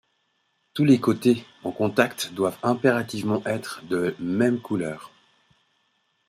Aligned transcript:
Tous 0.73 0.83
les 0.83 0.99
côtés 0.99 1.45
en 1.63 1.71
contact 1.71 2.33
doivent 2.33 2.57
impérativement 2.63 3.43
être 3.45 3.83
de 3.85 4.15
même 4.19 4.59
couleur. 4.59 5.11